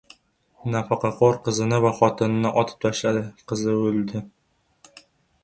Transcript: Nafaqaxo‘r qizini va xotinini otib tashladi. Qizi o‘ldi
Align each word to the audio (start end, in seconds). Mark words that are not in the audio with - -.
Nafaqaxo‘r 0.75 1.37
qizini 1.47 1.79
va 1.83 1.91
xotinini 1.99 2.53
otib 2.63 2.81
tashladi. 2.87 3.23
Qizi 3.53 3.79
o‘ldi 3.85 4.25